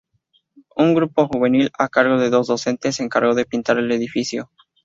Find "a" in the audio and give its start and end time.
1.77-1.87